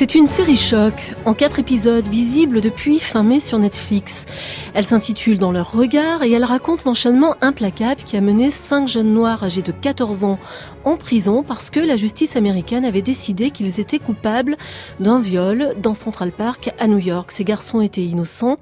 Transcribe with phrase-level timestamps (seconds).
[0.00, 0.94] C'est une série choc
[1.26, 4.24] en quatre épisodes visible depuis fin mai sur Netflix.
[4.72, 9.12] Elle s'intitule Dans leur regard et elle raconte l'enchaînement implacable qui a mené cinq jeunes
[9.12, 10.38] noirs âgés de 14 ans
[10.86, 14.56] en prison parce que la justice américaine avait décidé qu'ils étaient coupables
[15.00, 17.30] d'un viol dans Central Park à New York.
[17.30, 18.56] Ces garçons étaient innocents.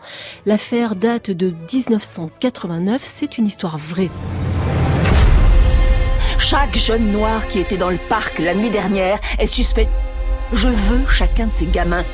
[0.45, 3.01] L'affaire date de 1989.
[3.05, 4.11] C'est une histoire vraie.
[6.41, 9.89] Chaque jeune noir qui était dans le parc la nuit dernière est suspect.
[10.53, 12.05] Je veux chacun de ces gamins.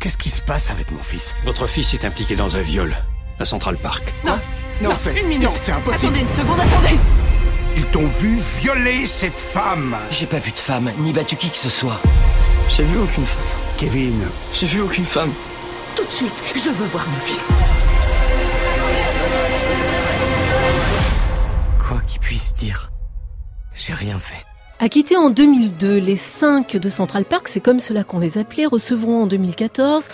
[0.00, 1.34] Qu'est-ce qui se passe avec mon fils?
[1.44, 2.96] Votre fils est impliqué dans un viol
[3.38, 4.14] à Central Park.
[4.24, 4.38] Non,
[4.82, 5.48] non, c'est une minute.
[5.48, 6.14] non, c'est impossible.
[6.16, 6.98] Attendez une seconde, attendez
[7.76, 9.96] Ils t'ont vu violer cette femme.
[10.10, 12.00] J'ai pas vu de femme, ni battu qui que ce soit.
[12.68, 13.42] J'ai vu aucune femme.
[13.76, 14.20] Kevin,
[14.52, 15.32] J'ai vu aucune femme.
[15.96, 17.48] Tout de suite, je veux voir mon fils.
[21.78, 22.90] Quoi qu'il puisse dire,
[23.74, 24.44] j'ai rien fait.
[24.80, 29.24] Acquittés en 2002, les cinq de Central Park, c'est comme cela qu'on les appelait, recevront
[29.24, 30.06] en 2014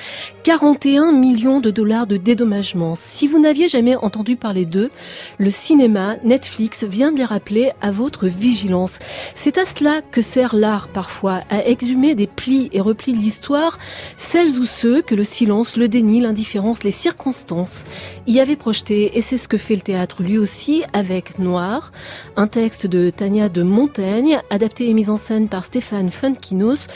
[0.42, 2.94] 41 millions de dollars de dédommagement.
[2.94, 4.90] Si vous n'aviez jamais entendu parler d'eux,
[5.36, 9.00] le cinéma, Netflix vient de les rappeler à votre vigilance.
[9.34, 13.76] C'est à cela que sert l'art parfois, à exhumer des plis et replis de l'histoire,
[14.16, 17.84] celles ou ceux que le silence, le déni, l'indifférence, les circonstances
[18.26, 19.18] y avaient projeté.
[19.18, 21.92] Et c'est ce que fait le théâtre lui aussi avec Noir,
[22.36, 26.86] un texte de Tania de Montaigne, adapté et mis en scène par Stéphane Funkinos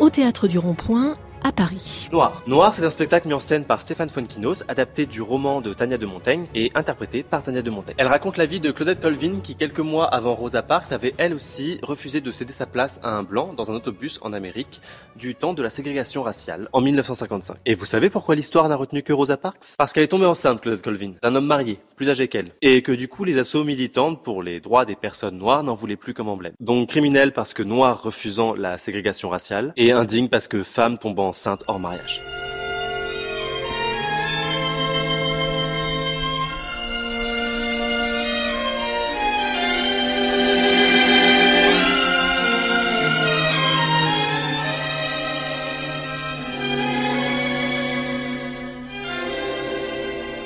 [0.00, 2.08] au théâtre du Rond-Point à Paris.
[2.12, 2.42] Noir.
[2.46, 5.98] Noir, c'est un spectacle mis en scène par Stéphane Fonkinos, adapté du roman de Tania
[5.98, 7.96] de Montaigne et interprété par Tania de Montaigne.
[7.98, 11.34] Elle raconte la vie de Claudette Colvin qui, quelques mois avant Rosa Parks, avait elle
[11.34, 14.80] aussi refusé de céder sa place à un blanc dans un autobus en Amérique
[15.16, 17.56] du temps de la ségrégation raciale en 1955.
[17.66, 19.74] Et vous savez pourquoi l'histoire n'a retenu que Rosa Parks?
[19.78, 22.52] Parce qu'elle est tombée enceinte, Claudette Colvin, d'un homme marié, plus âgé qu'elle.
[22.62, 25.96] Et que du coup, les assauts militantes pour les droits des personnes noires n'en voulaient
[25.96, 26.54] plus comme emblème.
[26.60, 31.31] Donc criminel parce que noir refusant la ségrégation raciale et indigne parce que femme tombant
[31.32, 32.20] enceinte hors mariage.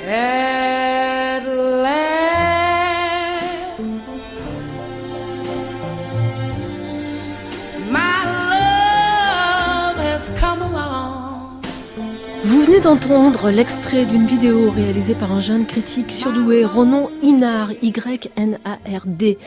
[0.09, 0.56] At
[12.87, 19.37] d'entendre l'extrait d'une vidéo réalisée par un jeune critique surdoué, Ronan Inard, Y-N-A-R-D.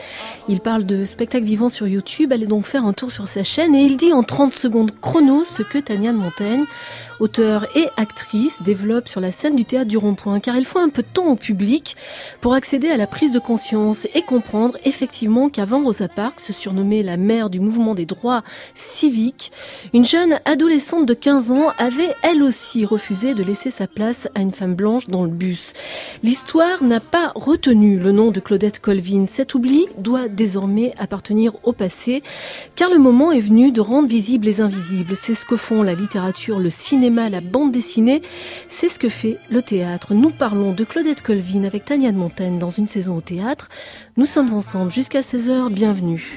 [0.47, 3.73] Il parle de spectacle vivant sur YouTube, allez donc faire un tour sur sa chaîne
[3.73, 6.65] et il dit en 30 secondes chrono ce que Tania de Montaigne,
[7.19, 10.89] auteure et actrice, développe sur la scène du théâtre du Rond-Point, car il faut un
[10.89, 11.95] peu de temps au public
[12.41, 17.17] pour accéder à la prise de conscience et comprendre effectivement qu'avant Rosa Parks, surnommée la
[17.17, 18.43] mère du mouvement des droits
[18.75, 19.51] civiques,
[19.93, 24.41] une jeune adolescente de 15 ans avait elle aussi refusé de laisser sa place à
[24.41, 25.73] une femme blanche dans le bus.
[26.23, 29.25] L'histoire n'a pas retenu le nom de Claudette Colvin.
[29.27, 32.23] Cet oubli doit désormais appartenir au passé,
[32.75, 35.15] car le moment est venu de rendre visibles les invisibles.
[35.15, 38.21] C'est ce que font la littérature, le cinéma, la bande dessinée.
[38.69, 40.13] C'est ce que fait le théâtre.
[40.13, 43.69] Nous parlons de Claudette Colvin avec Tania de Montaigne dans une saison au théâtre.
[44.17, 45.69] Nous sommes ensemble jusqu'à 16h.
[45.69, 46.31] Bienvenue.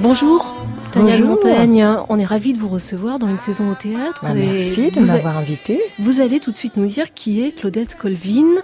[0.00, 0.56] Bonjour.
[0.92, 1.28] Tania Bonjour.
[1.36, 4.22] Montaigne, on est ravis de vous recevoir dans une saison au théâtre.
[4.22, 5.80] Bah, Et merci de m'avoir invité.
[5.98, 8.62] vous allez tout de suite nous dire qui est Claudette Colvin,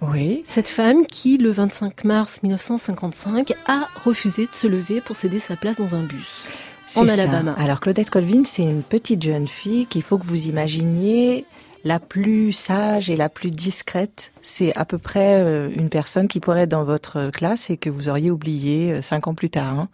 [0.00, 0.42] Oui.
[0.44, 5.56] cette femme qui, le 25 mars 1955, a refusé de se lever pour céder sa
[5.56, 6.48] place dans un bus.
[6.96, 7.12] En ça.
[7.12, 7.54] Alabama.
[7.58, 11.44] Alors Claudette Colvin, c'est une petite jeune fille qu'il faut que vous imaginiez
[11.84, 14.32] la plus sage et la plus discrète.
[14.42, 17.90] C'est à peu près euh, une personne qui pourrait être dans votre classe et que
[17.90, 19.78] vous auriez oublié euh, cinq ans plus tard.
[19.78, 19.88] hein.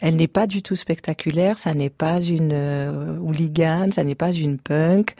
[0.00, 4.32] Elle n'est pas du tout spectaculaire, ça n'est pas une euh, hooligan, ça n'est pas
[4.32, 5.14] une punk.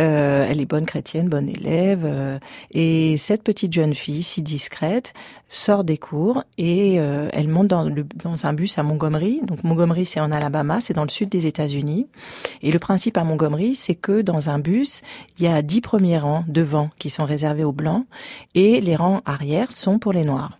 [0.00, 2.04] Euh, elle est bonne chrétienne, bonne élève.
[2.04, 2.38] euh,
[2.72, 5.12] et cette petite jeune fille, si discrète,
[5.48, 9.40] sort des cours et euh, elle monte dans, le, dans un bus à Montgomery.
[9.42, 12.06] Donc Montgomery, c'est en Alabama, c'est dans le sud des États-Unis.
[12.62, 15.02] Et le principe à Montgomery, c'est que dans un bus,
[15.38, 18.06] il y a dix premiers rangs devant qui sont réservés aux blancs
[18.54, 20.58] et les rangs arrière sont pour les noirs.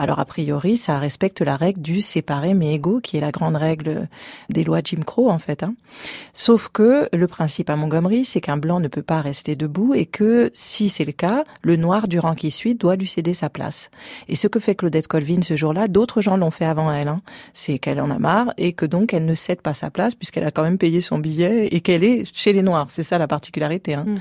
[0.00, 3.56] Alors a priori, ça respecte la règle du séparé mais égaux, qui est la grande
[3.56, 4.08] règle
[4.48, 5.62] des lois Jim Crow en fait.
[5.62, 5.74] Hein.
[6.32, 10.06] Sauf que le principe à Montgomery, c'est qu'un blanc ne peut pas rester debout et
[10.06, 13.50] que si c'est le cas, le noir du rang qui suit doit lui céder sa
[13.50, 13.90] place.
[14.26, 17.08] Et ce que fait Claudette Colvin ce jour-là, d'autres gens l'ont fait avant elle.
[17.08, 17.20] Hein.
[17.52, 20.44] C'est qu'elle en a marre et que donc elle ne cède pas sa place puisqu'elle
[20.44, 22.86] a quand même payé son billet et qu'elle est chez les noirs.
[22.88, 23.92] C'est ça la particularité.
[23.92, 24.06] Hein.
[24.06, 24.14] Mm.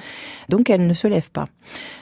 [0.49, 1.47] Donc elle ne se lève pas.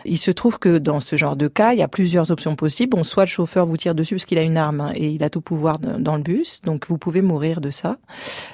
[0.04, 2.98] Il se trouve que dans ce genre de cas, il y a plusieurs options possibles.
[2.98, 5.30] Bon, soit le chauffeur vous tire dessus parce qu'il a une arme et il a
[5.30, 7.98] tout pouvoir dans le bus, donc vous pouvez mourir de ça.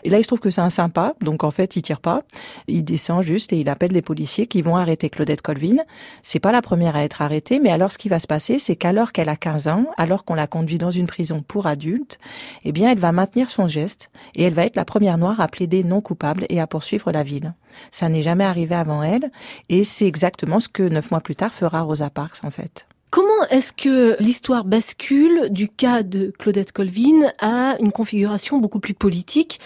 [0.04, 2.21] Et là, il se trouve que c'est un sympa, donc en fait, il tire pas.
[2.68, 5.77] Il descend juste et il appelle les policiers qui vont arrêter Claudette Colvin.
[6.21, 8.75] C'est pas la première à être arrêtée, mais alors ce qui va se passer, c'est
[8.75, 12.19] qu'alors qu'elle a 15 ans, alors qu'on l'a conduit dans une prison pour adultes,
[12.63, 15.48] eh bien, elle va maintenir son geste et elle va être la première noire à
[15.48, 17.54] plaider non coupable et à poursuivre la ville.
[17.92, 19.31] Ça n'est jamais arrivé avant elle
[19.69, 22.88] et c'est exactement ce que neuf mois plus tard fera Rosa Parks en fait.
[23.13, 28.95] Comment est-ce que l'histoire bascule du cas de Claudette Colvin à une configuration beaucoup plus
[28.95, 29.60] politique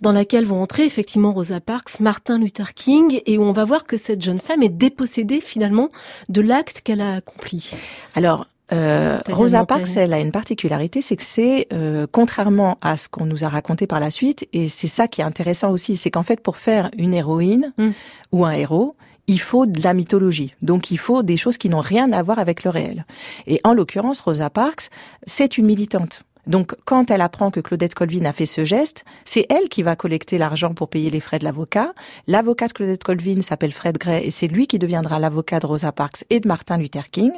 [0.00, 3.84] dans laquelle vont entrer effectivement Rosa Parks, Martin Luther King et où on va voir
[3.84, 5.90] que cette jeune femme est dépossédée finalement
[6.30, 7.72] de l'acte qu'elle a accompli?
[8.14, 9.66] Alors, euh, Rosa.
[9.66, 13.50] Parks, elle a une particularité, c'est que c'est euh, contrairement à ce qu'on nous a
[13.50, 16.56] raconté par la suite, et c'est ça qui est intéressant aussi, c'est qu'en fait, pour
[16.56, 17.90] faire une héroïne Mm.
[18.32, 20.54] ou un héros, il faut de la mythologie.
[20.62, 23.06] Donc, il faut des choses qui n'ont rien à voir avec le réel.
[23.46, 24.90] Et en l'occurrence, Rosa Parks,
[25.26, 26.24] c'est une militante.
[26.46, 29.96] Donc, quand elle apprend que Claudette Colvin a fait ce geste, c'est elle qui va
[29.96, 31.94] collecter l'argent pour payer les frais de l'avocat.
[32.26, 35.92] L'avocat de Claudette Colvin s'appelle Fred Gray et c'est lui qui deviendra l'avocat de Rosa
[35.92, 37.32] Parks et de Martin Luther King.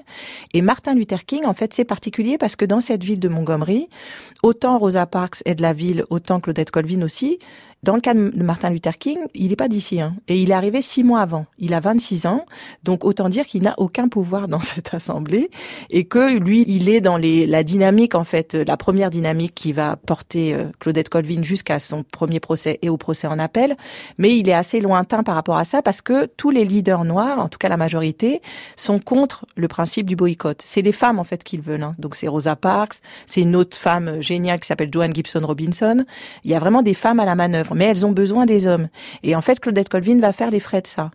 [0.54, 3.88] Et Martin Luther King, en fait, c'est particulier parce que dans cette ville de Montgomery,
[4.42, 7.38] autant Rosa Parks est de la ville, autant Claudette Colvin aussi.
[7.86, 10.54] Dans le cas de Martin Luther King, il n'est pas d'ici, hein, et il est
[10.54, 11.46] arrivé six mois avant.
[11.56, 12.44] Il a 26 ans,
[12.82, 15.50] donc autant dire qu'il n'a aucun pouvoir dans cette assemblée,
[15.90, 19.54] et que lui, il est dans les, la dynamique, en fait, euh, la première dynamique
[19.54, 23.76] qui va porter euh, Claudette Colvin jusqu'à son premier procès et au procès en appel,
[24.18, 27.38] mais il est assez lointain par rapport à ça parce que tous les leaders noirs,
[27.38, 28.42] en tout cas la majorité,
[28.74, 30.60] sont contre le principe du boycott.
[30.64, 31.84] C'est les femmes en fait qu'ils veulent.
[31.84, 31.94] hein.
[32.00, 32.96] Donc c'est Rosa Parks,
[33.26, 36.04] c'est une autre femme euh, géniale qui s'appelle Joanne Gibson Robinson.
[36.42, 38.88] Il y a vraiment des femmes à la manœuvre, mais elles ont besoin des hommes.
[39.23, 41.11] Et en fait, Claudette Colvin va faire les frais de ça.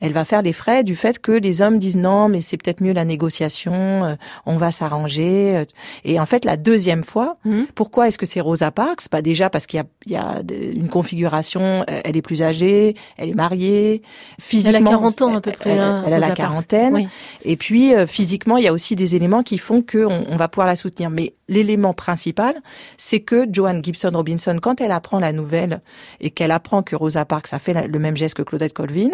[0.00, 2.80] Elle va faire les frais du fait que les hommes disent non, mais c'est peut-être
[2.82, 4.14] mieux la négociation, euh,
[4.46, 5.56] on va s'arranger.
[5.58, 5.64] euh.
[6.04, 7.66] Et en fait, la deuxième fois, Mhm.
[7.74, 9.06] pourquoi est-ce que c'est Rosa Parks?
[9.12, 10.40] Bah déjà parce qu'il y a, il y a
[10.74, 14.02] une configuration, euh, elle est plus âgée, elle est mariée,
[14.40, 14.78] physiquement.
[14.78, 15.70] Elle a 40 ans à peu près.
[15.70, 16.94] Elle, hein, elle a la Rosa quarantaine.
[16.94, 17.08] Oui.
[17.44, 20.66] Et puis physiquement, il y a aussi des éléments qui font que on, va pouvoir
[20.66, 21.10] la soutenir.
[21.10, 22.54] Mais l'élément principal,
[22.96, 25.80] c'est que Joanne Gibson Robinson, quand elle apprend la nouvelle
[26.20, 29.10] et qu'elle apprend que Rosa Parks a fait le même geste que Claudette Colvin,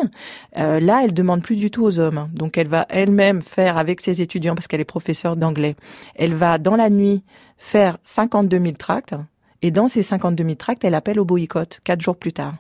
[0.59, 2.29] euh, là, elle demande plus du tout aux hommes.
[2.33, 5.77] Donc, elle va elle-même faire avec ses étudiants, parce qu'elle est professeure d'anglais,
[6.15, 7.23] elle va dans la nuit
[7.59, 9.15] faire 52 000 tracts.
[9.63, 12.55] Et dans ces 52 000 tracts, elle appelle au boycott quatre jours plus tard.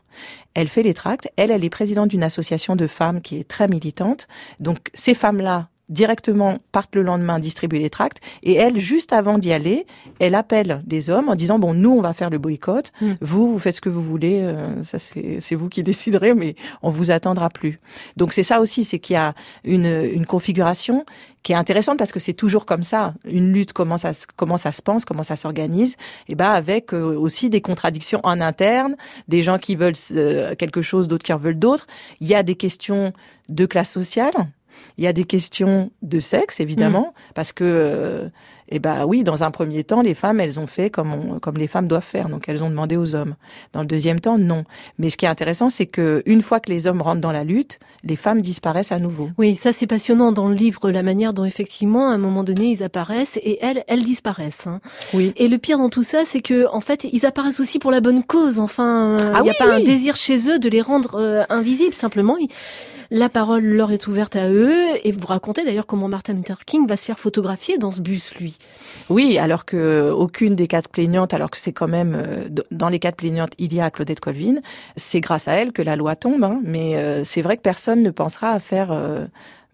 [0.54, 1.28] Elle fait les tracts.
[1.36, 4.26] Elle, elle est présidente d'une association de femmes qui est très militante.
[4.60, 8.18] Donc, ces femmes-là, directement, partent le lendemain distribuer les tracts.
[8.42, 9.86] Et elle, juste avant d'y aller,
[10.18, 12.90] elle appelle des hommes en disant, bon, nous, on va faire le boycott.
[13.00, 13.12] Mm.
[13.20, 14.40] Vous, vous faites ce que vous voulez.
[14.42, 17.78] euh, ça, c'est vous qui déciderez, mais on vous attendra plus.
[18.16, 21.04] Donc, c'est ça aussi, c'est qu'il y a une, une configuration
[21.42, 23.14] qui est intéressante parce que c'est toujours comme ça.
[23.24, 25.94] Une lutte, comment ça, se- comment ça se pense, comment ça s'organise.
[26.28, 28.96] Et ben, avec euh, aussi des contradictions en interne,
[29.28, 31.86] des gens qui veulent euh, quelque chose, d'autres qui en veulent d'autres.
[32.20, 33.12] Il y a des questions
[33.48, 34.32] de classe sociale.
[34.98, 38.28] Il y a des questions de sexe, évidemment, parce que, euh,
[38.70, 41.56] eh ben oui, dans un premier temps, les femmes, elles ont fait comme, on- comme
[41.58, 43.34] les femmes doivent faire, donc elles ont demandé aux hommes.
[43.74, 44.64] Dans le deuxième temps, non.
[44.98, 47.44] Mais ce qui est intéressant, c'est que une fois que les hommes rentrent dans la
[47.44, 49.28] lutte, les femmes disparaissent à nouveau.
[49.38, 52.66] Oui, ça c'est passionnant dans le livre, la manière dont effectivement, à un moment donné,
[52.70, 54.66] ils apparaissent et elles, elles disparaissent.
[54.66, 54.80] hein.
[55.14, 55.32] Oui.
[55.36, 58.00] Et le pire dans tout ça, c'est que en fait, ils apparaissent aussi pour la
[58.00, 58.58] bonne cause.
[58.58, 61.44] Enfin, il Ah n'y a oui, pas un désir chez eux de les rendre euh,
[61.50, 61.94] invisibles.
[61.94, 62.48] Simplement, ils-
[63.10, 64.74] la parole leur est ouverte à eux.
[65.04, 68.34] Et vous racontez d'ailleurs comment Martin Luther King va se faire photographier dans ce bus,
[68.36, 68.58] lui.
[69.08, 72.98] Oui, alors que aucune des quatre plaignantes, alors que c'est quand même euh, dans les
[72.98, 74.56] quatre plaignantes, il y a Claudette Colvin.
[74.96, 78.02] C'est grâce à elle que la loi tombe, hein, mais euh, c'est vrai que personne
[78.02, 79.26] ne pensera à faire euh,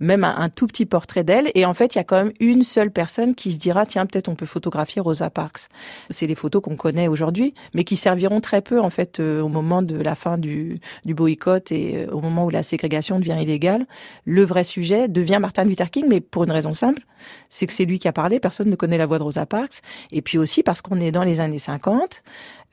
[0.03, 1.51] même un, tout petit portrait d'elle.
[1.55, 4.05] Et en fait, il y a quand même une seule personne qui se dira tiens,
[4.05, 5.69] peut-être on peut photographier Rosa Parks.
[6.11, 9.49] C'est les photos qu'on connaît aujourd'hui, mais qui serviront très peu en fait euh, au
[9.49, 13.39] moment de la fin du, du boycott et euh, au moment où la ségrégation devient
[13.41, 13.87] illégale.
[14.25, 17.03] Le vrai sujet devient Martin Luther King, mais pour une raison simple,
[17.49, 18.41] c'est que c'est lui qui a parlé.
[18.41, 19.81] Personne ne connaît la voix de Rosa Parks.
[20.11, 22.23] Et puis aussi parce qu'on est dans les années 50.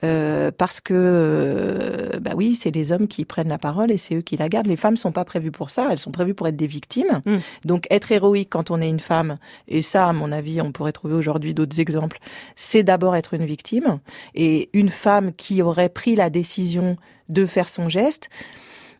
[0.02, 4.14] Euh, parce que, euh, bah oui, c'est les hommes qui prennent la parole et c'est
[4.16, 4.66] eux qui la gardent.
[4.66, 7.20] Les femmes sont pas prévues pour ça, elles sont prévues pour être des victimes.
[7.26, 7.36] Mm.
[7.64, 9.36] Donc être héroïque quand on est une femme,
[9.68, 12.18] et ça, à mon avis, on pourrait trouver aujourd'hui d'autres exemples,
[12.56, 13.98] c'est d'abord être une victime.
[14.34, 16.96] Et une femme qui aurait pris la décision
[17.28, 18.28] de faire son geste,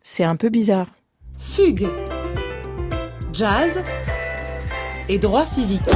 [0.03, 0.89] c'est un peu bizarre.
[1.39, 1.89] Fugue,
[3.33, 3.83] jazz
[5.09, 5.89] et droit civique.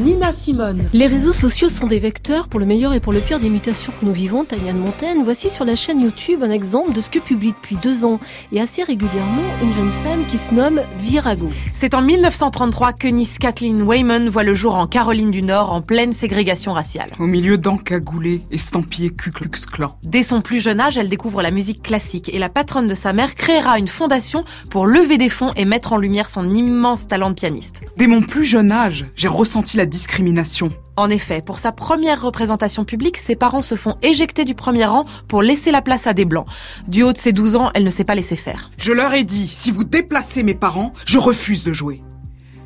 [0.00, 0.88] Nina Simone.
[0.92, 3.92] Les réseaux sociaux sont des vecteurs pour le meilleur et pour le pire des mutations
[4.00, 4.44] que nous vivons.
[4.44, 7.76] Tania de Montaigne, voici sur la chaîne YouTube un exemple de ce que publie depuis
[7.76, 8.20] deux ans
[8.52, 11.48] et assez régulièrement une jeune femme qui se nomme Virago.
[11.74, 15.82] C'est en 1933 que Nice Kathleen Wayman voit le jour en Caroline du Nord en
[15.82, 17.10] pleine ségrégation raciale.
[17.18, 19.96] Au milieu d'encagoulés, estampillés Ku Klux Klan.
[20.02, 23.12] Dès son plus jeune âge, elle découvre la musique classique et la patronne de sa
[23.12, 27.30] mère créera une fondation pour lever des fonds et mettre en lumière son immense talent
[27.30, 27.82] de pianiste.
[27.96, 30.70] Dès mon plus jeune âge, j'ai ressenti la discrimination.
[30.96, 35.04] En effet, pour sa première représentation publique, ses parents se font éjecter du premier rang
[35.28, 36.46] pour laisser la place à des blancs.
[36.88, 38.70] Du haut de ses 12 ans, elle ne s'est pas laissée faire.
[38.76, 42.02] Je leur ai dit, si vous déplacez mes parents, je refuse de jouer.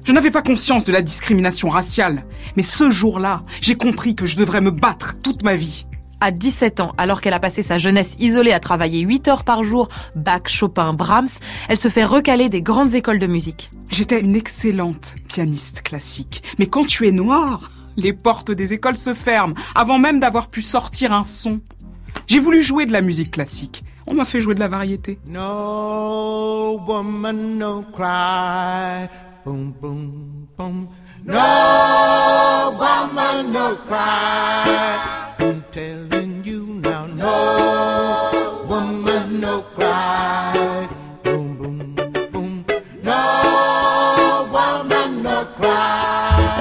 [0.05, 2.25] Je n'avais pas conscience de la discrimination raciale,
[2.57, 5.87] mais ce jour-là, j'ai compris que je devrais me battre toute ma vie.
[6.21, 9.65] À 17 ans, alors qu'elle a passé sa jeunesse isolée à travailler 8 heures par
[9.65, 11.29] jour, Bach, Chopin, Brahms,
[11.69, 13.71] elle se fait recaler des grandes écoles de musique.
[13.91, 19.15] J'étais une excellente pianiste classique, mais quand tu es noire, les portes des écoles se
[19.15, 21.61] ferment avant même d'avoir pu sortir un son.
[22.27, 23.85] J'ai voulu jouer de la musique classique.
[24.07, 25.19] On m'a fait jouer de la variété.
[25.27, 29.09] No woman, no cry.
[29.45, 30.13] Boom, boom,
[30.57, 30.87] boom.
[31.27, 31.35] No
[32.79, 35.24] woman, no cry.
[35.75, 36.14] tell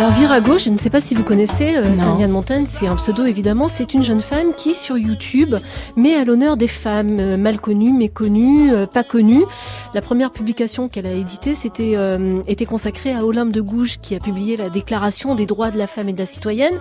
[0.03, 2.97] Alors Virago, je ne sais pas si vous connaissez euh, Tania de Montagne, c'est un
[2.97, 5.55] pseudo évidemment, c'est une jeune femme qui sur YouTube
[5.95, 9.45] met à l'honneur des femmes euh, mal connues, méconnues, euh, pas connues.
[9.93, 14.13] La première publication qu'elle a éditée, c'était euh, était consacrée à Olympe de Gouges qui
[14.13, 16.73] a publié la Déclaration des droits de la femme et de la citoyenne.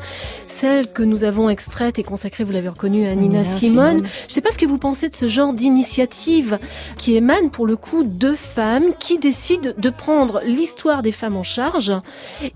[0.49, 3.97] Celle que nous avons extraite et consacrée, vous l'avez reconnue, à Nina, Nina Simone.
[3.99, 4.09] Simone.
[4.23, 6.59] Je ne sais pas ce que vous pensez de ce genre d'initiative
[6.97, 11.45] qui émane pour le coup de femmes qui décident de prendre l'histoire des femmes en
[11.45, 11.93] charge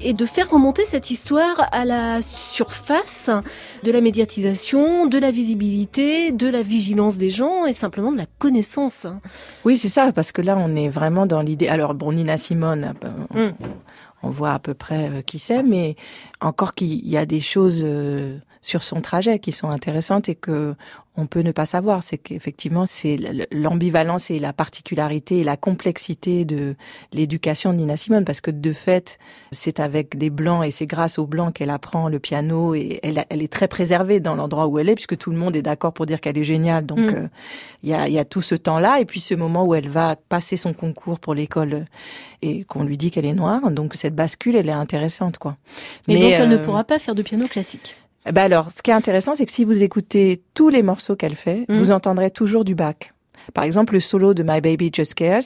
[0.01, 3.29] et de faire remonter cette histoire à la surface
[3.83, 8.25] de la médiatisation, de la visibilité, de la vigilance des gens et simplement de la
[8.39, 9.07] connaissance.
[9.67, 11.69] Oui, c'est ça, parce que là, on est vraiment dans l'idée.
[11.69, 12.95] Alors, bon, Nina Simone,
[13.35, 13.53] on, Mm.
[14.23, 15.95] on voit à peu près euh, qui c'est, mais
[16.41, 20.75] encore qu'il y a des choses euh, sur son trajet qui sont intéressantes et que
[21.17, 22.03] on peut ne pas savoir.
[22.03, 23.19] C'est qu'effectivement, c'est
[23.51, 26.77] l'ambivalence et la particularité et la complexité de
[27.13, 29.19] l'éducation de Nina Simone, parce que de fait,
[29.51, 33.19] c'est avec des blancs et c'est grâce aux blancs qu'elle apprend le piano et elle,
[33.31, 36.07] est très préservée dans l'endroit où elle est, puisque tout le monde est d'accord pour
[36.07, 36.85] dire qu'elle est géniale.
[36.85, 37.15] Donc, Mm.
[37.15, 37.29] euh,
[37.83, 40.17] il y, a, y a tout ce temps-là et puis ce moment où elle va
[40.17, 41.87] passer son concours pour l'école
[42.43, 43.71] et qu'on lui dit qu'elle est noire.
[43.71, 45.57] Donc cette bascule, elle est intéressante, quoi.
[46.09, 47.97] Donc elle ne euh, pourra pas faire de piano classique.
[48.33, 51.37] bah alors, ce qui est intéressant, c'est que si vous écoutez tous les morceaux qu'elle
[51.37, 51.77] fait, Mhm.
[51.77, 53.13] vous entendrez toujours du bac.
[53.55, 55.43] Par exemple, le solo de My Baby Just Cares,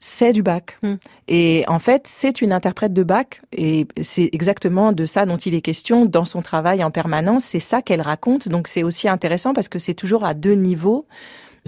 [0.00, 0.78] c'est du bac.
[0.82, 0.98] Mhm.
[1.26, 3.40] Et en fait, c'est une interprète de bac.
[3.52, 7.44] Et c'est exactement de ça dont il est question dans son travail en permanence.
[7.44, 8.48] C'est ça qu'elle raconte.
[8.48, 11.06] Donc c'est aussi intéressant parce que c'est toujours à deux niveaux.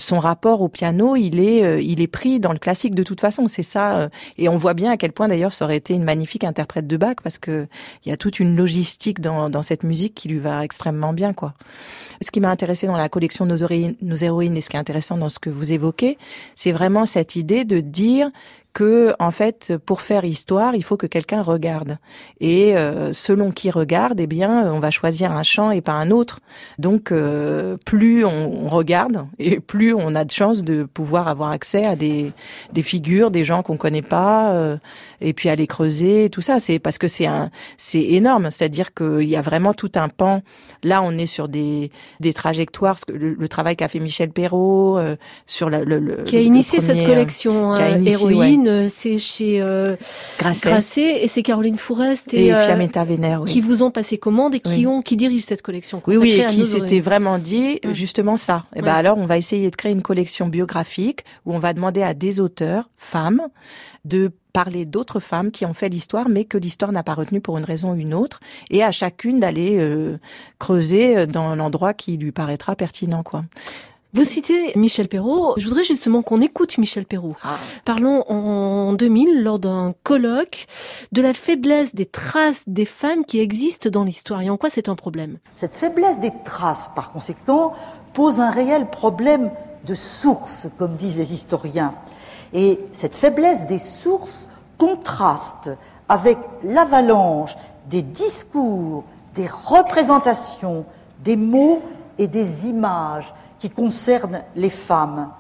[0.01, 3.21] Son rapport au piano, il est, euh, il est pris dans le classique de toute
[3.21, 3.47] façon.
[3.47, 3.97] C'est ça.
[3.99, 6.87] euh, et on voit bien à quel point d'ailleurs ça aurait été une magnifique interprète
[6.87, 7.69] de Bach parce que
[8.05, 11.33] il y a toute une logistique dans, dans cette musique qui lui va extrêmement bien,
[11.33, 11.55] quoi.
[12.23, 13.59] Ce qui m'a intéressé dans la collection Nos
[14.03, 16.19] Nos héroïnes et ce qui est intéressant dans ce que vous évoquez,
[16.55, 18.31] c'est vraiment cette idée de dire
[18.73, 21.99] que en fait pour faire histoire il faut que quelqu'un regarde.
[22.41, 26.11] Et euh, selon qui regarde eh bien on va choisir un chant et pas un
[26.11, 26.41] autre.
[26.79, 31.51] Donc euh, plus on, on regarde et plus on a de chances de pouvoir avoir
[31.51, 32.33] accès à des
[32.73, 34.77] des figures des gens qu'on connaît pas euh,
[35.21, 39.29] et puis les creuser tout ça c'est parce que c'est un c'est énorme c'est-à-dire qu'il
[39.29, 40.43] y a vraiment tout un pan
[40.83, 45.17] là on est sur des des trajectoires le, le travail qu'a fait Michel Perrault euh,
[45.47, 48.87] sur la- le, le Qui a le initié premier, cette collection euh, initié, héroïne, euh,
[48.89, 49.97] c'est chez euh,
[50.39, 50.71] Grasset.
[50.71, 53.51] Grasset et c'est Caroline Fourest et, Et euh, Fiametta Vénère, oui.
[53.51, 54.87] qui vous ont passé commande et qui Oui.
[54.87, 56.01] ont qui dirigent cette collection.
[56.07, 57.93] Oui, oui, et qui s'était vraiment dit Mm.
[57.95, 58.65] justement ça.
[58.75, 58.99] Et ben Ouais.
[58.99, 62.41] alors, on va essayer de créer une collection biographique où on va demander à des
[62.41, 63.43] auteurs, femmes,
[64.05, 67.59] de parler d'autres femmes qui ont fait l'histoire, mais que l'histoire n'a pas retenu pour
[67.59, 68.41] une raison ou une autre,
[68.71, 70.19] et à chacune d'aller euh,
[70.59, 73.45] creuser dans l'endroit qui lui paraîtra pertinent, quoi.
[74.13, 75.55] Vous citez Michel Perrault.
[75.57, 77.37] Je voudrais justement qu'on écoute Michel Perrault.
[77.85, 80.67] Parlons en 2000, lors d'un colloque,
[81.13, 84.43] de la faiblesse des traces des femmes qui existent dans l'histoire.
[84.43, 85.39] Et en quoi c'est un problème?
[85.55, 87.73] Cette faiblesse des traces, par conséquent,
[88.13, 89.53] pose un réel problème
[89.87, 91.95] de source, comme disent les historiens.
[92.53, 95.71] Et cette faiblesse des sources contraste
[96.09, 97.57] avec l'avalanche
[97.89, 99.05] des discours,
[99.35, 100.85] des représentations,
[101.21, 101.81] des mots
[102.19, 105.31] et des images qui concernent les femmes.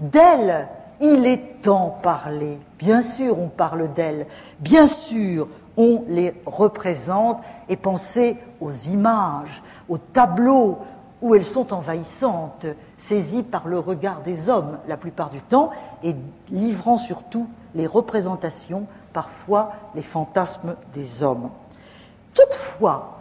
[0.00, 0.66] D'elles,
[1.00, 2.58] il est temps parlé.
[2.78, 4.26] Bien sûr, on parle d'elles.
[4.60, 10.78] Bien sûr, on les représente et pensez aux images, aux tableaux
[11.26, 12.66] où elles sont envahissantes,
[12.98, 15.70] saisies par le regard des hommes la plupart du temps
[16.04, 16.14] et
[16.52, 21.50] livrant surtout les représentations, parfois les fantasmes des hommes.
[22.32, 23.18] Toutefois,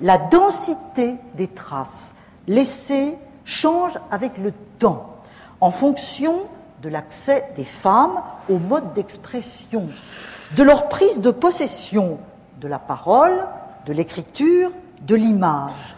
[0.00, 2.14] la densité des traces
[2.46, 5.16] laissées change avec le temps,
[5.60, 6.42] en fonction
[6.80, 9.88] de l'accès des femmes au mode d'expression,
[10.56, 12.18] de leur prise de possession
[12.60, 13.44] de la parole,
[13.86, 15.96] de l'écriture, de l'image.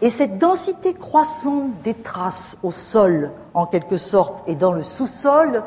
[0.00, 5.64] Et cette densité croissante des traces au sol, en quelque sorte, et dans le sous-sol,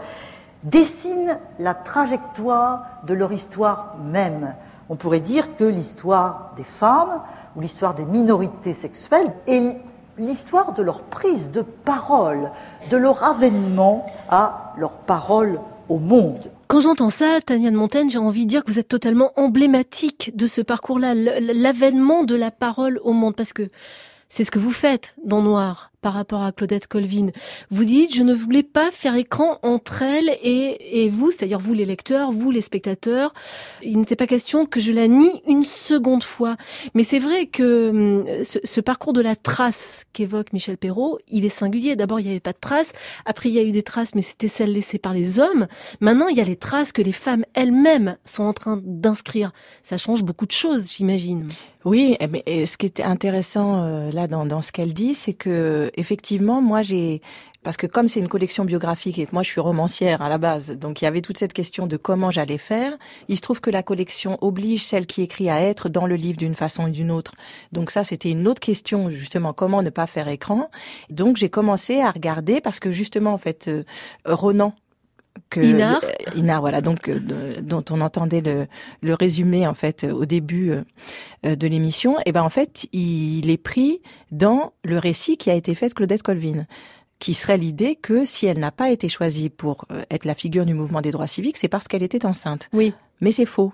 [0.63, 4.53] dessine la trajectoire de leur histoire même.
[4.89, 7.21] On pourrait dire que l'histoire des femmes
[7.55, 9.75] ou l'histoire des minorités sexuelles est
[10.17, 12.51] l'histoire de leur prise de parole,
[12.89, 15.59] de leur avènement à leur parole
[15.89, 16.51] au monde.
[16.67, 20.31] Quand j'entends ça, Tania de Montaigne, j'ai envie de dire que vous êtes totalement emblématique
[20.35, 23.69] de ce parcours-là, l'avènement de la parole au monde, parce que
[24.31, 27.27] c'est ce que vous faites dans Noir par rapport à Claudette Colvin.
[27.69, 31.73] Vous dites, je ne voulais pas faire écran entre elle et, et vous, c'est-à-dire vous
[31.73, 33.33] les lecteurs, vous les spectateurs.
[33.83, 36.57] Il n'était pas question que je la nie une seconde fois.
[36.93, 41.45] Mais c'est vrai que hum, ce, ce, parcours de la trace qu'évoque Michel Perrault, il
[41.45, 41.95] est singulier.
[41.95, 42.93] D'abord, il n'y avait pas de traces.
[43.25, 45.67] Après, il y a eu des traces, mais c'était celles laissées par les hommes.
[45.99, 49.51] Maintenant, il y a les traces que les femmes elles-mêmes sont en train d'inscrire.
[49.83, 51.47] Ça change beaucoup de choses, j'imagine.
[51.83, 55.90] Oui, mais ce qui était intéressant euh, là dans, dans ce qu'elle dit, c'est que
[55.95, 57.21] effectivement, moi j'ai
[57.63, 60.39] parce que comme c'est une collection biographique et que moi je suis romancière à la
[60.39, 62.97] base, donc il y avait toute cette question de comment j'allais faire.
[63.27, 66.39] Il se trouve que la collection oblige celle qui écrit à être dans le livre
[66.39, 67.35] d'une façon ou d'une autre.
[67.71, 70.71] Donc ça c'était une autre question justement comment ne pas faire écran.
[71.09, 73.83] Donc j'ai commencé à regarder parce que justement en fait euh,
[74.25, 74.73] Ronan
[75.49, 76.01] que Inar.
[76.03, 78.67] euh, Inar, voilà, donc euh, de- dont on entendait le,
[79.01, 80.73] le résumé en fait euh, au début
[81.43, 82.17] de l'émission.
[82.25, 85.93] Et ben en fait, il est pris dans le récit qui a été fait de
[85.93, 86.65] Claudette Colvin
[87.19, 90.73] qui serait l'idée que si elle n'a pas été choisie pour être la figure du
[90.73, 92.67] mouvement des droits civiques, c'est parce qu'elle était enceinte.
[92.73, 92.93] Oui.
[93.19, 93.71] Mais c'est faux.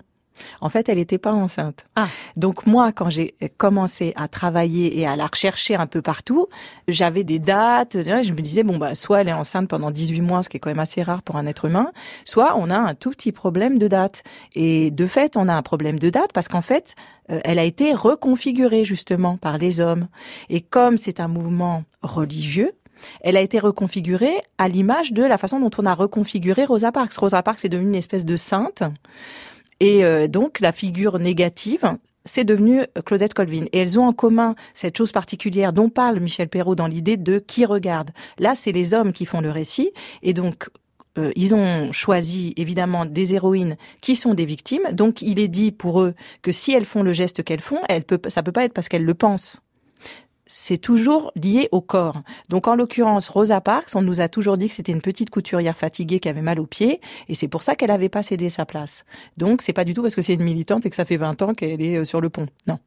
[0.60, 1.86] En fait, elle n'était pas enceinte.
[1.96, 2.08] Ah.
[2.36, 6.46] Donc moi, quand j'ai commencé à travailler et à la rechercher un peu partout,
[6.86, 8.02] j'avais des dates.
[8.02, 10.60] Je me disais bon bah soit elle est enceinte pendant 18 mois, ce qui est
[10.60, 11.92] quand même assez rare pour un être humain,
[12.24, 14.22] soit on a un tout petit problème de date.
[14.54, 16.94] Et de fait, on a un problème de date parce qu'en fait,
[17.30, 20.08] euh, elle a été reconfigurée justement par les hommes.
[20.48, 22.72] Et comme c'est un mouvement religieux,
[23.20, 27.14] elle a été reconfigurée à l'image de la façon dont on a reconfiguré Rosa Parks.
[27.14, 28.82] Rosa Parks est devenue une espèce de sainte.
[29.80, 33.64] Et euh, donc la figure négative, c'est devenu Claudette Colvin.
[33.72, 37.38] Et elles ont en commun cette chose particulière dont parle Michel Perrault dans l'idée de
[37.38, 38.10] qui regarde.
[38.38, 39.92] Là, c'est les hommes qui font le récit.
[40.22, 40.68] Et donc,
[41.18, 44.92] euh, ils ont choisi évidemment des héroïnes qui sont des victimes.
[44.92, 48.04] Donc, il est dit pour eux que si elles font le geste qu'elles font, elles
[48.04, 49.60] peut, ça peut pas être parce qu'elles le pensent
[50.48, 52.22] c'est toujours lié au corps.
[52.48, 55.76] Donc en l'occurrence, Rosa Parks, on nous a toujours dit que c'était une petite couturière
[55.76, 58.66] fatiguée qui avait mal aux pieds, et c'est pour ça qu'elle n'avait pas cédé sa
[58.66, 59.04] place.
[59.36, 61.42] Donc c'est pas du tout parce que c'est une militante et que ça fait 20
[61.42, 62.46] ans qu'elle est euh, sur le pont.
[62.66, 62.78] Non.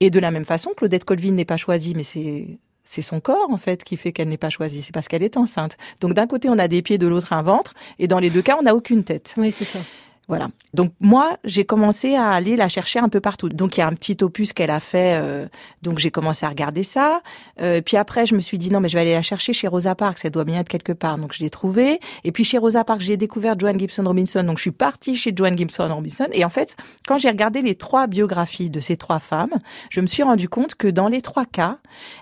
[0.00, 3.50] Et de la même façon, Claudette Colvin n'est pas choisie, mais c'est c'est son corps
[3.50, 4.82] en fait qui fait qu'elle n'est pas choisie.
[4.82, 5.76] C'est parce qu'elle est enceinte.
[6.00, 8.42] Donc d'un côté on a des pieds, de l'autre un ventre, et dans les deux
[8.42, 9.34] cas on n'a aucune tête.
[9.36, 9.80] Oui, c'est ça.
[10.26, 10.48] Voilà.
[10.72, 13.48] Donc moi, j'ai commencé à aller la chercher un peu partout.
[13.50, 15.46] Donc il y a un petit opus qu'elle a fait, euh,
[15.82, 17.22] donc j'ai commencé à regarder ça.
[17.60, 19.68] Euh, puis après, je me suis dit non, mais je vais aller la chercher chez
[19.68, 21.18] Rosa Parks, ça doit bien être quelque part.
[21.18, 22.00] Donc je l'ai trouvée.
[22.24, 24.42] Et puis chez Rosa Parks, j'ai découvert Joanne Gibson Robinson.
[24.42, 26.28] Donc je suis partie chez Joanne Gibson Robinson.
[26.32, 29.58] Et en fait, quand j'ai regardé les trois biographies de ces trois femmes,
[29.90, 31.78] je me suis rendu compte que dans les trois cas,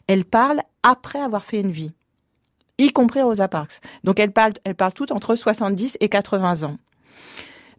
[0.08, 1.92] elles parlent après avoir fait une vie,
[2.78, 3.80] y compris Rosa Parks.
[4.02, 6.76] Donc elles parlent, elles parlent toutes entre 70 et 80 ans.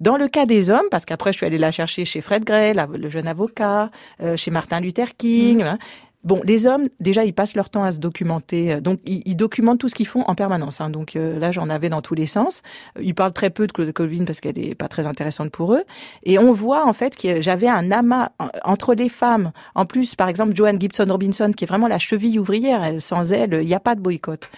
[0.03, 2.73] Dans le cas des hommes, parce qu'après je suis allée la chercher chez Fred Gray,
[2.73, 3.89] la- le jeune avocat,
[4.21, 5.61] euh, chez Martin Luther King.
[5.63, 5.77] hein.
[6.25, 8.79] Bon, les hommes, déjà, ils passent leur temps à se documenter.
[8.79, 10.79] Donc, ils, ils documentent tout ce qu'ils font en permanence.
[10.81, 10.89] hein.
[10.89, 12.61] Donc euh, là, j'en avais dans tous les sens.
[13.01, 15.83] Ils parlent très peu de Claude Colvin parce qu'elle est pas très intéressante pour eux.
[16.23, 19.51] Et on voit en fait que j'avais un amas en- entre les femmes.
[19.75, 22.83] En plus, par exemple, Joanne Gibson Robinson, qui est vraiment la cheville ouvrière.
[22.85, 24.49] Elle, sans elle, il n'y a pas de boycott.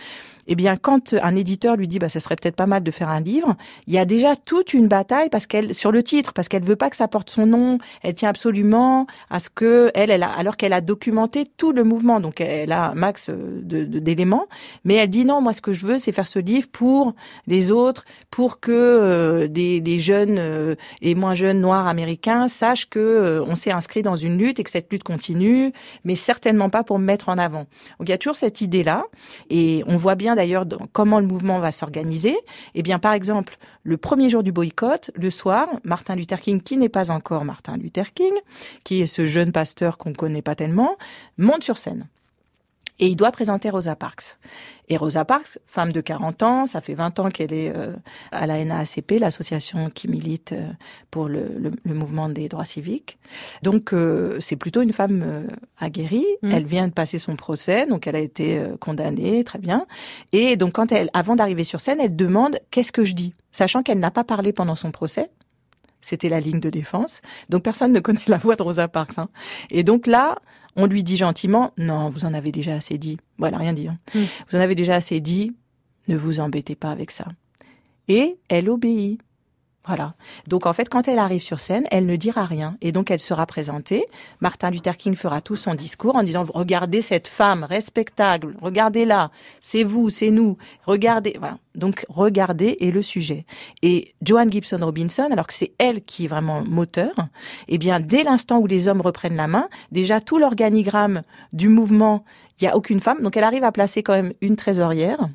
[0.48, 3.10] Eh bien, quand un éditeur lui dit, bah, ça serait peut-être pas mal de faire
[3.10, 3.56] un livre,
[3.88, 6.76] il y a déjà toute une bataille parce qu'elle, sur le titre, parce qu'elle veut
[6.76, 7.78] pas que ça porte son nom.
[8.04, 11.84] Elle tient absolument à ce que elle, elle a, alors qu'elle a documenté tout le
[11.84, 14.48] mouvement, donc elle a un max d'éléments,
[14.84, 17.14] mais elle dit non, moi, ce que je veux, c'est faire ce livre pour
[17.48, 23.00] les autres, pour que euh, les jeunes euh, et moins jeunes noirs américains sachent que
[23.00, 25.72] euh, on s'est inscrit dans une lutte et que cette lutte continue,
[26.04, 27.66] mais certainement pas pour me mettre en avant.
[28.00, 29.06] Donc il y a toujours cette idée-là,
[29.50, 32.36] et on voit bien d'ailleurs dans- comment le mouvement va s'organiser.
[32.76, 36.78] Eh bien, par exemple, le premier jour du boycott, le soir, Martin Luther King, qui
[36.78, 38.34] n'est pas encore Martin Luther King,
[38.84, 40.98] qui est ce jeune pasteur qu'on connaît pas tellement,
[41.38, 42.08] monte sur scène.
[43.00, 44.38] Et il doit présenter Rosa Parks.
[44.88, 47.94] Et Rosa Parks, femme de 40 ans, ça fait 20 ans qu'elle est euh,
[48.32, 50.68] à la NAACP, l'association qui milite euh,
[51.12, 53.18] pour le, le- le mouvement des droits civiques.
[53.64, 55.48] Donc euh, c'est plutôt une femme euh,
[55.80, 56.26] aguerrie.
[56.44, 56.52] Mm.
[56.52, 59.88] Elle vient de passer son procès, donc elle a été euh, condamnée, très bien.
[60.32, 63.84] Et donc quand elle, avant d'arriver sur scène, elle demande qu'est-ce que je dis, sachant
[63.84, 65.30] qu'elle n'a pas parlé pendant son procès.
[66.06, 67.22] C'était la ligne de défense.
[67.50, 69.18] Donc personne ne connaît la voix de Rosa Parks.
[69.18, 69.28] hein.
[69.72, 70.38] Et donc là,
[70.76, 73.18] on lui dit gentiment, non, vous en avez déjà assez dit.
[73.40, 73.88] Voilà, rien dit.
[73.88, 73.98] hein.
[74.14, 74.20] Mm.
[74.50, 75.56] Vous en avez déjà assez dit.
[76.08, 77.26] Ne vous embêtez pas avec ça.
[78.08, 79.20] Et elle obéit.
[79.88, 80.16] Voilà.
[80.48, 82.76] Donc en fait, quand elle arrive sur scène, elle ne dira rien.
[82.82, 84.06] Et donc elle sera présentée.
[84.42, 89.84] Martin Luther King fera tout son discours en disant, regardez cette femme respectable, regardez-la, c'est
[89.84, 91.36] vous, c'est nous, regardez.
[91.40, 91.60] Voilà.
[91.76, 93.46] Donc regardez est le sujet.
[93.84, 97.14] Et Joanne Gibson Robinson, alors que c'est elle qui est vraiment moteur,
[97.68, 101.22] eh bien dès l'instant où les hommes reprennent la main, déjà tout l'organigramme
[101.54, 102.24] du mouvement,
[102.60, 103.20] il n'y a aucune femme.
[103.22, 105.30] Donc elle arrive à placer quand même une trésorière.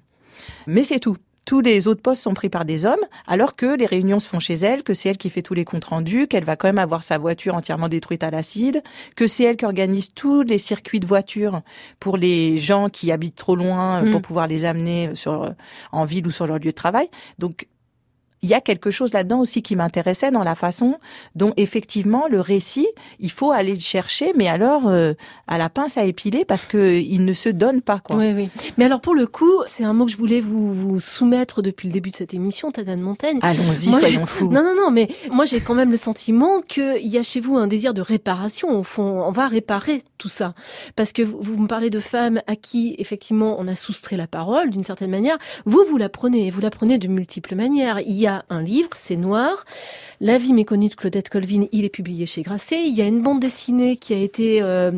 [0.67, 1.17] Mais c'est tout.
[1.51, 4.39] Tous les autres postes sont pris par des hommes, alors que les réunions se font
[4.39, 6.79] chez elle, que c'est elle qui fait tous les comptes rendus, qu'elle va quand même
[6.79, 8.85] avoir sa voiture entièrement détruite à l'acide,
[9.17, 11.63] que c'est elle qui organise tous les circuits de voitures
[11.99, 14.13] pour les gens qui habitent trop loin, Mm.
[14.13, 15.53] pour pouvoir les amener sur,
[15.91, 17.09] en ville ou sur leur lieu de travail.
[17.41, 17.67] Donc,
[18.43, 20.97] il y a quelque chose là-dedans aussi qui m'intéressait dans la façon
[21.35, 25.13] dont effectivement le récit, il faut aller le chercher, mais alors euh,
[25.47, 28.17] à la pince à épiler parce que il ne se donne pas quoi.
[28.17, 28.49] Oui, oui.
[28.79, 31.89] Mais alors pour le coup, c'est un mot que je voulais vous, vous soumettre depuis
[31.89, 33.39] le début de cette émission, Tadane Montaigne.
[33.43, 34.51] Allons-y, soyons je- fous.
[34.51, 37.57] Non, non, non, mais moi j'ai quand même le sentiment qu'il y a chez vous
[37.57, 38.71] un désir de réparation.
[38.79, 40.55] Au fond, on va réparer tout ça.
[40.97, 44.27] Parce que vous, vous me parlez de femmes à qui, effectivement, on a soustrait la
[44.27, 45.39] parole d'une certaine manière.
[45.67, 48.01] Vous, vous la prenez, et vous la prenez de multiples manières.
[48.01, 49.65] Il y a un livre, c'est noir.
[50.21, 52.87] La vie méconnue de Claudette Colvin, il est publié chez Grasset.
[52.87, 54.93] Il y a une bande dessinée qui a été euh,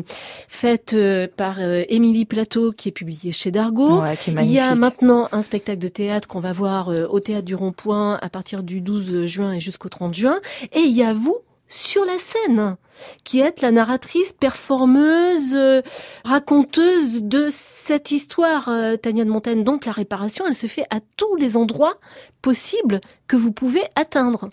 [0.49, 4.01] faite euh, par euh, Émilie Plateau, qui est publiée chez Dargaud.
[4.01, 7.55] Ouais, Il y a maintenant un spectacle de théâtre qu'on va voir au théâtre du
[7.55, 10.41] Rond-Point à partir du 12 juin et jusqu'au 30 juin.
[10.73, 11.37] Et il y a vous
[11.73, 12.77] sur la scène,
[13.23, 15.81] qui êtes la narratrice, performeuse, euh,
[16.23, 19.63] raconteuse de cette histoire, euh, Tania de Montaigne.
[19.63, 21.95] Donc la réparation, elle se fait à tous les endroits
[22.41, 24.47] possibles que vous pouvez atteindre.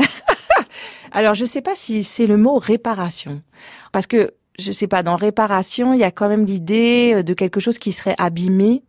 [1.12, 3.42] Alors, je sais pas si c'est le mot réparation.
[3.92, 7.34] Parce que, je sais pas, dans réparation, il y a quand même l'idée euh, de
[7.34, 8.82] quelque chose qui serait abîmé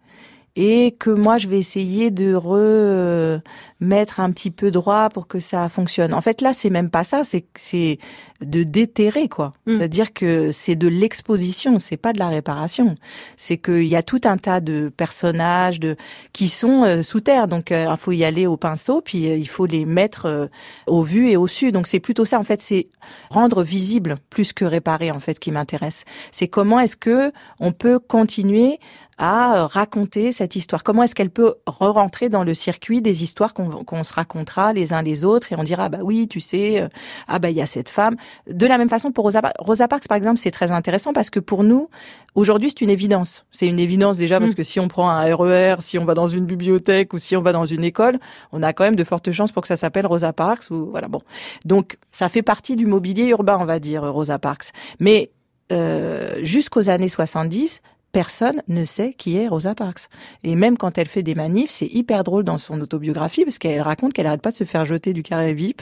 [0.56, 5.70] et que moi, je vais essayer de remettre un petit peu droit pour que ça
[5.70, 6.14] fonctionne.
[6.14, 8.00] En fait, là, c'est même pas ça, c'est c'est
[8.42, 9.54] de déterrer, quoi.
[9.66, 9.72] Mm.
[9.72, 12.96] C'est-à-dire que c'est de l'exposition, c'est pas de la réparation.
[13.38, 15.96] C'est qu'il y a tout un tas de personnages de
[16.34, 19.36] qui sont euh, sous terre, donc euh, il faut y aller au pinceau, puis euh,
[19.36, 20.48] il faut les mettre euh,
[20.88, 21.72] au vu et au su.
[21.72, 22.88] Donc c'est plutôt ça, en fait, c'est
[23.30, 26.04] rendre visible plus que réparer, en fait, qui m'intéresse.
[26.32, 28.80] C'est comment est-ce que on peut continuer
[29.18, 30.84] à euh, raconter cette histoire.
[30.84, 34.94] Comment est-ce qu'elle peut re-rentrer dans le circuit des histoires qu'on qu'on se racontera les
[34.94, 36.88] uns les autres et on dira ah bah oui tu sais euh,
[37.28, 38.16] ah bah il y a cette femme.
[38.50, 41.40] De la même façon pour Rosa, Rosa Parks par exemple c'est très intéressant parce que
[41.40, 41.90] pour nous
[42.36, 43.46] aujourd'hui c'est une évidence.
[43.52, 44.56] C'est une évidence déjà parce Mm.
[44.56, 47.42] que si on prend un RER si on va dans une bibliothèque ou si on
[47.42, 48.20] va dans une école
[48.52, 51.08] on a quand même de fortes chances pour que ça s'appelle Rosa Parks ou voilà
[51.08, 51.22] bon.
[51.66, 54.72] Donc ça fait partie du mobilier urbain on va dire Rosa Parks.
[55.00, 55.32] Mais
[55.72, 60.08] euh, jusqu'aux années 70 personne ne sait qui est Rosa Parks.
[60.44, 63.82] Et même quand elle fait des manifs, c'est hyper drôle dans son autobiographie parce qu'elle
[63.82, 65.82] raconte qu'elle arrête pas de se faire jeter du carré VIP.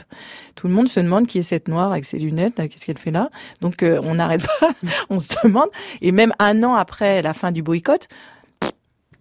[0.54, 3.10] Tout le monde se demande qui est cette noire avec ses lunettes, qu'est-ce qu'elle fait
[3.10, 3.30] là?
[3.60, 4.70] Donc euh, on n'arrête pas,
[5.10, 5.68] on se demande.
[6.00, 8.08] Et même un an après la fin du boycott,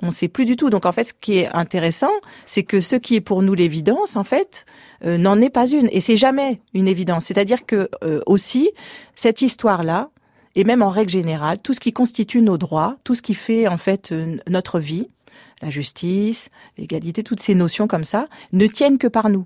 [0.01, 0.69] on sait plus du tout.
[0.69, 2.11] Donc en fait, ce qui est intéressant,
[2.45, 4.65] c'est que ce qui est pour nous l'évidence, en fait,
[5.05, 5.89] euh, n'en est pas une.
[5.91, 7.25] Et c'est jamais une évidence.
[7.25, 8.71] C'est-à-dire que euh, aussi
[9.15, 10.09] cette histoire-là,
[10.59, 13.69] et même en règle générale, tout ce qui constitue nos droits, tout ce qui fait
[13.69, 15.07] en fait euh, notre vie,
[15.61, 19.45] la justice, l'égalité, toutes ces notions comme ça, ne tiennent que par nous.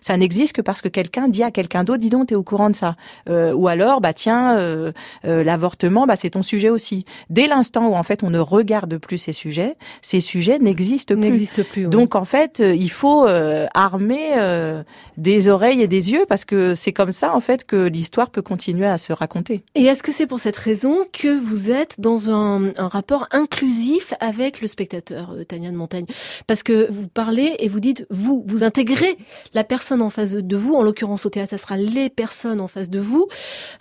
[0.00, 2.70] Ça n'existe que parce que quelqu'un dit à quelqu'un d'autre, dis donc, t'es au courant
[2.70, 2.96] de ça.
[3.28, 4.92] Euh, ou alors, bah tiens, euh,
[5.24, 7.04] euh, l'avortement, bah c'est ton sujet aussi.
[7.30, 11.20] Dès l'instant où en fait on ne regarde plus ces sujets, ces sujets n'existent plus.
[11.20, 11.86] N'existent plus.
[11.86, 14.82] Donc en fait, euh, il faut euh, armer euh,
[15.16, 18.42] des oreilles et des yeux parce que c'est comme ça en fait que l'histoire peut
[18.42, 19.62] continuer à se raconter.
[19.74, 24.14] Et est-ce que c'est pour cette raison que vous êtes dans un, un rapport inclusif
[24.20, 26.06] avec le spectateur, Tania de Montagne
[26.46, 29.16] Parce que vous parlez et vous dites, vous, vous intégrez
[29.54, 32.68] la personne en face de vous, en l'occurrence au théâtre, ça sera les personnes en
[32.68, 33.28] face de vous.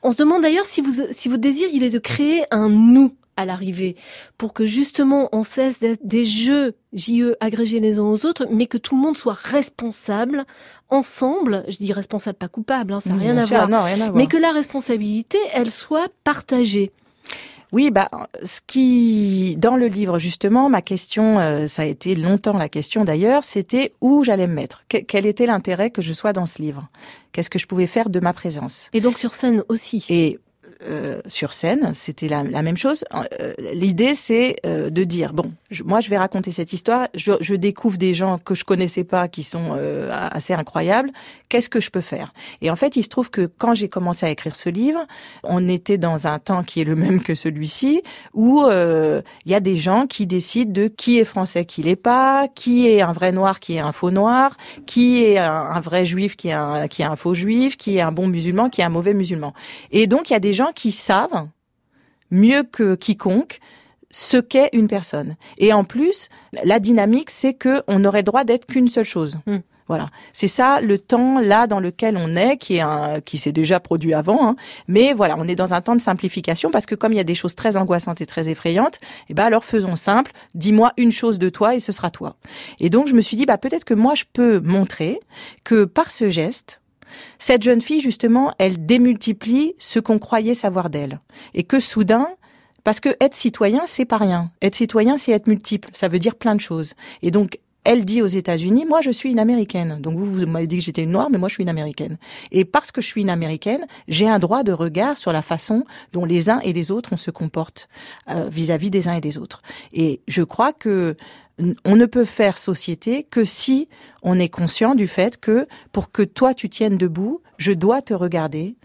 [0.03, 3.13] On se demande d'ailleurs si, vous, si votre désir, il est de créer un nous
[3.37, 3.95] à l'arrivée,
[4.39, 8.65] pour que justement on cesse d'être des jeux JE agrégés les uns aux autres, mais
[8.65, 10.45] que tout le monde soit responsable
[10.89, 11.63] ensemble.
[11.67, 13.69] Je dis responsable, pas coupable, hein, ça n'a rien à voir.
[14.15, 16.91] Mais que la responsabilité, elle soit partagée.
[17.73, 18.09] Oui, bah,
[18.43, 23.03] ce qui, dans le livre justement, ma question, euh, ça a été longtemps la question
[23.03, 24.83] d'ailleurs, c'était où j'allais me mettre?
[24.89, 26.87] Que- quel était l'intérêt que je sois dans ce livre?
[27.33, 28.89] Qu'est-ce que je pouvais faire de ma présence?
[28.93, 30.05] Et donc sur scène aussi.
[30.09, 30.39] Et
[30.83, 33.03] euh, sur scène, c'était la, la même chose.
[33.13, 37.07] Euh, L'idée, c'est euh, de dire bon, je- moi, je vais raconter cette histoire.
[37.15, 41.09] Je, je découvre des gens que je connaissais pas, qui sont euh, assez incroyables.
[41.49, 42.33] Qu'est-ce que je peux faire?
[42.61, 45.05] Et en fait, il se trouve que quand j'ai commencé à écrire ce livre,
[45.43, 48.01] on était dans un temps qui est le même que celui-ci,
[48.33, 52.47] où il y a des gens qui décident de qui est français, qui l'est pas,
[52.53, 56.05] qui est un vrai noir, qui est un faux noir, qui est un, un vrai
[56.05, 58.81] juif, qui est un, qui est un faux juif, qui est un bon musulman, qui
[58.81, 59.53] est un mauvais musulman.
[59.91, 61.47] Et donc, il y a des gens qui savent
[62.31, 63.59] mieux que quiconque
[64.09, 65.35] ce qu'est une personne.
[65.57, 66.29] Et en plus,
[66.63, 69.37] la dynamique, c'est que on n'aurait droit d'être qu'une seule chose.
[69.45, 69.57] Mm.
[69.87, 73.53] Voilà, c'est ça le temps là dans lequel on est, qui est un, qui s'est
[73.53, 74.55] déjà produit avant, hein.
[74.89, 77.23] mais voilà, on est dans un temps de simplification parce que comme il y a
[77.23, 78.99] des choses très angoissantes et très effrayantes,
[79.29, 82.35] eh ben alors faisons simple, dis-moi une chose de toi et ce sera toi.
[82.81, 85.21] Et donc je me suis dit bah peut-être que moi je peux montrer
[85.63, 86.81] que par ce geste,
[87.39, 91.19] cette jeune fille, justement, elle démultiplie ce qu'on croyait savoir d'elle.
[91.53, 92.27] Et que soudain,
[92.83, 94.51] parce que être citoyen, c'est pas rien.
[94.61, 95.89] Être citoyen, c'est être multiple.
[95.93, 96.93] Ça veut dire plein de choses.
[97.21, 99.99] Et donc, elle dit aux États-Unis, moi, je suis une américaine.
[100.01, 102.17] Donc, vous, vous m'avez dit que j'étais une noire, mais moi, je suis une américaine.
[102.51, 105.85] Et parce que je suis une américaine, j'ai un droit de regard sur la façon
[106.11, 107.87] dont les uns et les autres, on se comporte
[108.29, 109.61] euh, vis-à-vis des uns et des autres.
[109.93, 111.15] Et je crois que
[111.85, 113.87] on ne peut faire société que si
[114.23, 118.13] on est conscient du fait que pour que toi tu tiennes debout, je dois te
[118.13, 118.75] regarder.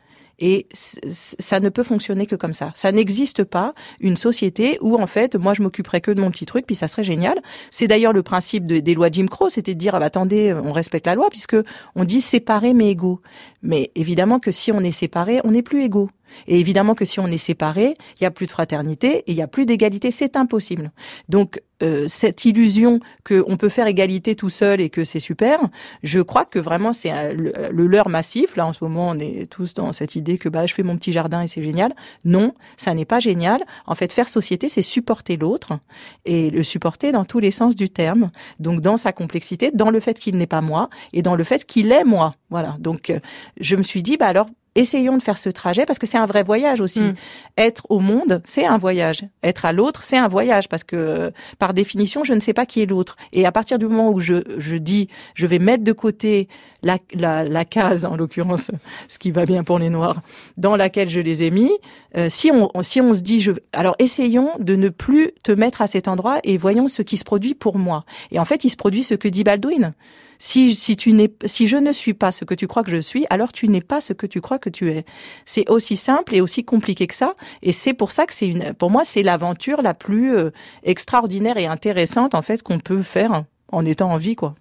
[0.45, 2.73] Et ça ne peut fonctionner que comme ça.
[2.75, 6.47] Ça n'existe pas une société où en fait moi je m'occuperais que de mon petit
[6.47, 7.41] truc puis ça serait génial.
[7.71, 10.53] C'est d'ailleurs le principe de- des lois Jim Crow, c'était de dire ah bah, attendez
[10.53, 11.57] on respecte la loi puisque
[11.95, 13.21] on dit séparer mais égaux.
[13.63, 16.11] Mais évidemment que si on est séparé on n'est plus égaux.
[16.47, 19.35] Et évidemment que si on est séparé, il y a plus de fraternité et il
[19.35, 20.91] y a plus d'égalité, c'est impossible.
[21.29, 25.61] Donc euh, cette illusion que on peut faire égalité tout seul et que c'est super,
[26.03, 28.57] je crois que vraiment c'est un- le, le leurre massif.
[28.57, 30.97] Là en ce moment, on est tous dans cette idée que bah je fais mon
[30.97, 31.95] petit jardin et c'est génial.
[32.25, 33.61] Non, ça n'est pas génial.
[33.85, 35.79] En fait, faire société, c'est supporter l'autre
[36.25, 38.31] et le supporter dans tous les sens du terme.
[38.59, 41.67] Donc dans sa complexité, dans le fait qu'il n'est pas moi et dans le fait
[41.67, 42.37] qu'il est moi.
[42.49, 42.77] Voilà.
[42.79, 43.19] Donc euh,
[43.61, 46.27] je me suis dit bah alors essayons de faire ce trajet parce que c'est un
[46.27, 47.03] vrai voyage aussi.
[47.03, 47.15] Mm.
[47.59, 49.25] Être au monde, c'est un voyage.
[49.43, 52.83] Être à l'autre, c'est un voyage parce que par définition, je ne sais pas qui
[52.83, 53.17] est l'autre.
[53.33, 56.49] Et à partir du moment où je, je dis, je vais mettre de côté
[56.83, 56.99] la,
[57.45, 58.71] la, case, en l'occurrence,
[59.09, 60.21] ce qui va bien pour les Noirs,
[60.57, 61.71] dans laquelle je les ai mis,
[62.17, 65.87] euh, si on si on se dit, alors essayons de ne plus te mettre à
[65.87, 68.05] cet endroit et voyons ce qui se produit pour moi.
[68.31, 69.93] Et en fait, il se produit ce que dit Baldwin.
[70.39, 71.13] Si, si tu
[71.45, 73.81] si je ne suis pas ce que tu crois que je suis, alors tu n'es
[73.81, 75.05] pas ce que tu crois que tu es.
[75.45, 77.37] C'est aussi simple et aussi compliqué que ça.
[77.63, 80.51] Et c'est pour ça que c'est une, pour moi, c'est l'aventure la plus euh,
[80.83, 84.57] extraordinaire et intéressante, en fait, qu'on peut faire en étant en vie, quoi.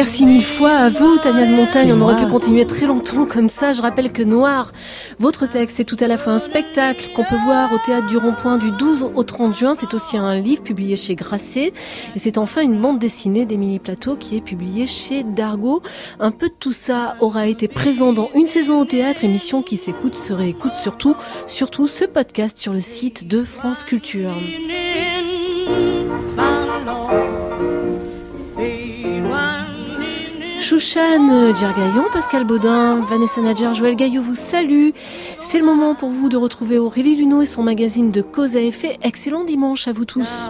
[0.00, 1.92] Merci mille fois à vous, Tania de Montagne.
[1.92, 3.74] On aurait pu continuer très longtemps comme ça.
[3.74, 4.72] Je rappelle que Noir,
[5.18, 8.16] votre texte, c'est tout à la fois un spectacle qu'on peut voir au théâtre du
[8.16, 9.74] Rond-Point du 12 au 30 juin.
[9.74, 11.74] C'est aussi un livre publié chez Grasset.
[12.16, 15.82] Et c'est enfin une bande dessinée d'Émilie Plateau qui est publiée chez Dargaud.
[16.18, 19.76] Un peu de tout ça aura été présent dans une saison au théâtre, émission qui
[19.76, 21.14] s'écoute, se réécoute surtout,
[21.46, 24.32] surtout ce podcast sur le site de France Culture.
[30.70, 34.90] Chouchane Djergaillon, Pascal Baudin, Vanessa Nadjer, Joël Gaillot vous salue.
[35.40, 38.60] C'est le moment pour vous de retrouver Aurélie Luneau et son magazine de cause à
[38.60, 38.96] effet.
[39.02, 40.48] Excellent dimanche à vous tous.